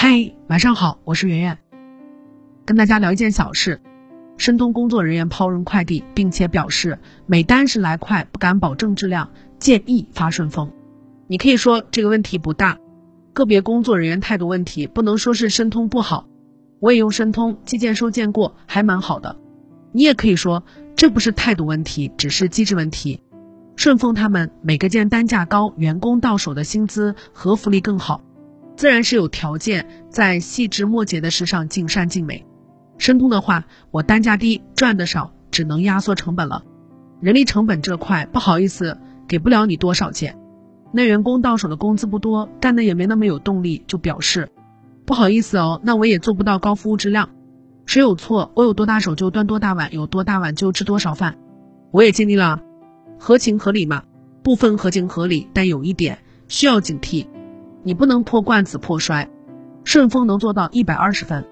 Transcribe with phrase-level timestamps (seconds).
[0.00, 1.58] 嗨，晚上好，我是圆圆，
[2.64, 3.80] 跟大家聊一件小事。
[4.36, 10.70] 申通工作人员抛扔快递，并且表示每单是来快，不敢保证质量，建议发顺丰。
[11.26, 12.78] 你可以说这个问题不大，
[13.32, 16.28] 个别工作人员态度问题，不能说是申通不好。
[16.78, 19.34] 我也用申通寄件收件过，还蛮好的。
[19.90, 20.62] 你也可以说
[20.94, 23.20] 这不是态度问题，只是机制问题。
[23.74, 28.22] 顺丰他们每个件单价高，员工到手的薪资和福利更好，
[28.78, 32.46] 自然是有条件在细枝末节的事上尽善尽美。
[32.96, 36.62] 申通的话，我单价低，赚的少，只能压缩成本了。
[37.20, 38.96] 人力成本这块不好意思，
[39.26, 40.38] 给不了你多少钱。
[40.92, 44.48] 那员工到手的工资不多，干的也没那么有动力，就表示
[45.04, 47.30] 不好意思哦，那我也做不到高服务质量。
[47.84, 51.36] 谁有错，我有多大手就端多大碗，有多大碗就吃多少饭。
[51.90, 52.60] 我也尽力了，
[53.18, 54.04] 合情合理嘛，
[54.44, 57.26] 部分合情合理，但有一点需要警惕，
[57.82, 59.28] 你不能破罐子破摔。
[59.84, 61.46] 顺丰能做到一百二十分。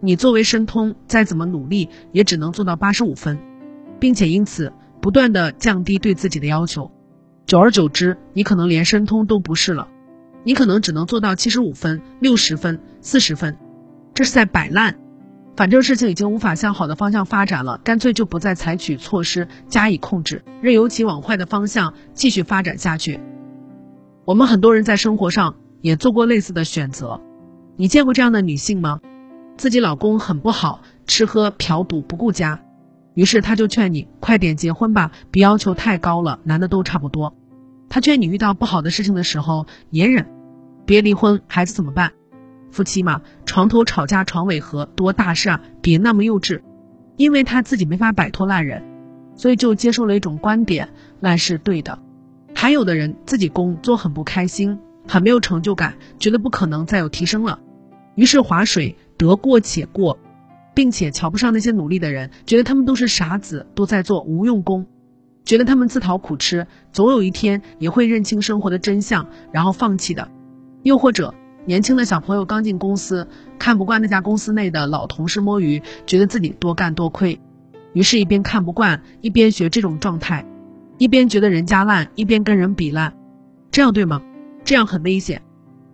[0.00, 3.38] 你作为申通，再怎么努力也只能做到八十五分，
[4.00, 6.90] 并且因此不断的降低对自己的要求，
[7.46, 9.88] 久而久之，你可能连申通都不是了，
[10.42, 13.56] 你可能只能做到七十五分、六十分、四十分，
[14.14, 14.98] 这是在摆烂。
[15.56, 23.20] 反正事情已经无法向好的方向发展了，干脆就不再采取措施加以控制，任由其往坏的方向继续发展下去。
[24.26, 25.54] 我们很多人在生活上
[25.86, 27.20] 也做过类似的选择，
[27.76, 29.00] 你见过这样的女性吗？
[29.56, 32.60] 自己老公很不好，吃喝嫖赌不顾家，
[33.14, 37.36] 于是他就劝你快点结婚吧，别要求太高了，男的都差不多。
[37.88, 40.26] 他劝你遇到不好的事情的时候也忍，
[40.86, 42.14] 别离婚，孩子怎么办？
[42.72, 46.62] 夫妻嘛，床头吵架床尾和，多大事啊，别那么幼稚。
[47.16, 48.82] 因为他自己没法摆脱烂人，
[49.36, 50.88] 所以就接受了一种观点，
[51.20, 52.00] 烂是对的。
[52.56, 57.58] 还有的人自己工作很不开心，很没有成就感，觉得不可能再有提升了，
[58.14, 58.96] 于是划水。
[59.18, 60.18] 得过且过，
[60.74, 64.84] 并且瞧不上那些努力的人，觉得他们都是傻子，都在做无用功，
[65.42, 70.28] 觉得他们自讨苦吃，总有一天也会认清生活的真相，然后放弃的。
[70.82, 71.32] 又或者，
[71.64, 73.26] 年轻的小朋友刚进公司，
[73.58, 77.40] 看不惯那家公司内的老同事摸鱼，觉得自己多干多亏，
[77.94, 80.44] 于是一边看不惯，一边学这种状态，
[80.98, 83.16] 一边觉得人家烂，一边跟人比烂，
[83.70, 84.20] 这样对吗？
[84.66, 85.40] 这样很危险。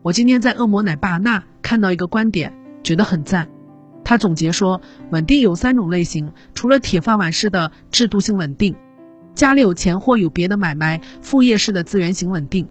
[0.03, 2.53] 我今天在恶魔奶爸那看到一个观点。
[2.83, 3.49] 觉得很赞，
[4.03, 8.75] 他总结说，稳定有三种类型，除了铁饭碗式的制度性稳定，
[9.35, 12.67] 家里有钱或有别的买卖，副业式的资源型稳定，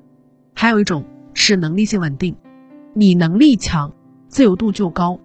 [0.53, 2.35] 还有一种是能力性稳定。
[2.94, 3.94] 你能力强，
[4.28, 5.18] 自由度就高，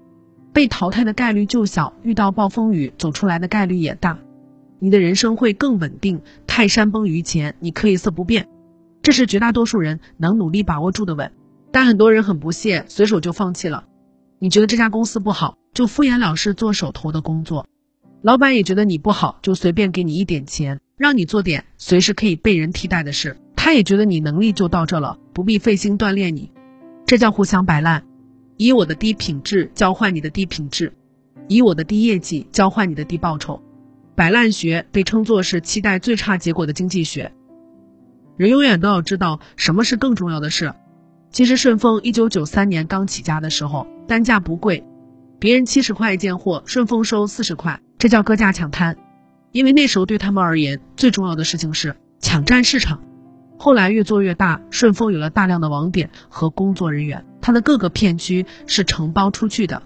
[0.52, 4.16] 被淘汰的概率就小，遇到暴风雨走出来的概率也大，
[4.78, 6.20] 你的人生会更稳定。
[6.46, 8.46] 泰山崩于前，你可以色不变，
[9.06, 11.30] 这是绝大多数人能努力把握住的稳，
[11.70, 13.84] 但很多人很不屑，随手就放弃了。
[14.40, 17.64] 你觉得这家公司不好，就敷衍了事做手头的工作；
[18.20, 23.36] 老板也觉得你不好，就随便给你一点钱，让你做点随时可以被人替代的事。
[23.54, 26.50] 他也觉得你能力就到这了，不必费心锻炼你。
[27.06, 28.02] 这叫互相摆烂，
[28.56, 30.92] 以我的低品质交换你的低品质，
[31.46, 33.62] 以我的低业绩交换你的低报酬。
[34.16, 37.32] 摆烂学被称作是期待最差结果的经济学。
[38.36, 40.72] 人永远都要知道什么是更重要的事。
[41.30, 43.86] 其实顺丰一九九三年刚起家的时候。
[44.08, 44.84] 单价不贵，
[45.40, 48.96] 别人七十块一件货，顺丰收四十块，这叫割价抢滩。
[49.50, 53.02] 因为那时候对他们而言，最重要的事情是抢占市场。
[53.58, 59.82] 后来越做越大，顺丰有了大量的网点和工作人员，它的各个片区是承包出去的。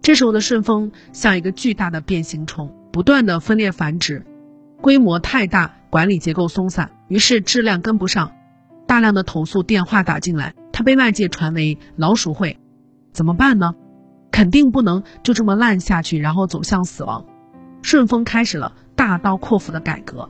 [0.00, 4.24] 这时候的顺丰像一个巨大的变形虫，不断的分裂繁殖，
[4.80, 8.32] 规模太大，管理结构松散，于是质量跟不上，
[8.86, 12.58] 大量的投诉电话打进来，它被外界传为老鼠会。
[13.12, 13.74] 怎么办呢？
[14.30, 17.24] 肯定不能就这么烂下去，然后走向死亡。
[17.82, 20.28] 顺丰开始了大刀阔斧的改革。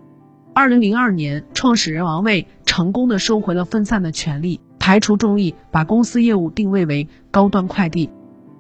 [0.55, 8.11] 二零零二年，创始人王卫成功的收回了分散的权利，排除众议，把公司业务定位为高端快递，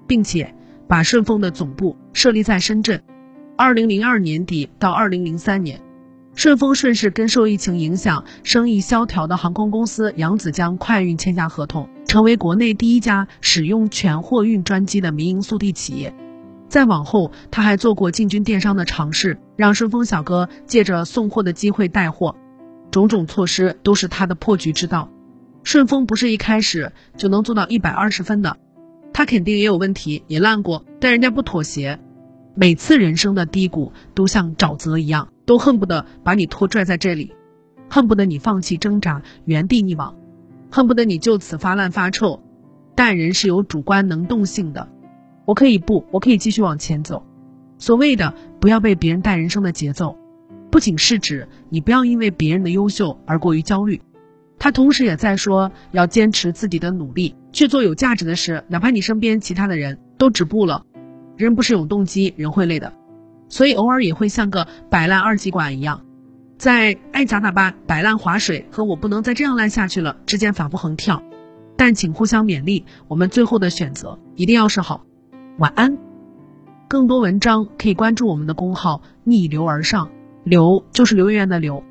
[0.06, 0.54] 并且
[0.86, 3.03] 把顺丰的总部设立在深圳。
[3.56, 5.80] 二零零二年底到二零零三年，
[6.38, 11.88] 顺丰顺势跟受疫情影响生意萧条的航空公司扬子江快运签下合同。
[12.06, 16.14] 成为国内第一家使用全货运专机的民营速递企业。
[16.68, 22.36] 再往后，他还做过进军电商的尝试，让顺丰小哥借着送货的机会带货。
[22.92, 25.10] 种种措施都是他的破局之道。
[25.64, 28.58] 顺丰不是一开始就能做到一百二十分的，
[29.12, 31.98] 他肯定也有问题，也烂过，但人家不妥协。
[32.54, 37.33] 每次人生的低谷都像沼泽一样，都恨不得把你拖拽在这里，
[37.89, 40.15] 恨不得你放弃挣扎，原地溺亡。
[40.71, 42.42] 恨不得你就此发烂发臭，
[42.95, 44.91] 但人是有主观能动性的。
[45.47, 47.24] 我可以不，我可以继续往前走。
[47.78, 50.18] 所谓的不要被别人带人生的节奏，
[50.71, 54.03] 不仅是指你不要因为别人的优秀而过于焦虑，
[54.59, 60.84] 他同时也在说要坚持自己的努力，去做有价值的事，哪怕你身边其他的人都止步了。
[61.39, 62.92] 人不是永动机，人会累的，
[63.48, 66.03] 所以偶尔也会像个摆烂二极管一样，
[66.59, 71.22] 在爱咋咋办、摆烂划水和我不能再这样烂下去了之间反复横跳。
[71.77, 75.04] 但请互相勉励，我们最后的选择一定要是好。
[75.59, 75.97] 晚安。
[76.89, 80.10] 更多文章可以关注我们的公号“逆流而上”，
[80.42, 81.84] 流就是流源的流。